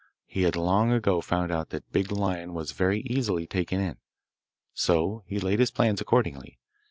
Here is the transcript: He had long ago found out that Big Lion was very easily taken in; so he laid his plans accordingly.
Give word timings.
He 0.25 0.41
had 0.41 0.55
long 0.55 0.91
ago 0.91 1.21
found 1.21 1.51
out 1.51 1.69
that 1.69 1.91
Big 1.91 2.11
Lion 2.11 2.55
was 2.55 2.71
very 2.71 3.01
easily 3.01 3.45
taken 3.45 3.79
in; 3.79 3.97
so 4.73 5.21
he 5.27 5.39
laid 5.39 5.59
his 5.59 5.69
plans 5.69 6.01
accordingly. 6.01 6.57